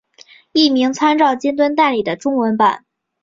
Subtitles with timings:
[0.53, 2.85] 译名参照尖端代理的中文版。